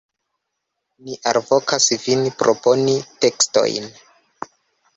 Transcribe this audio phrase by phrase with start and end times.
[1.09, 3.87] Ni alvokas vin proponi tekstojn.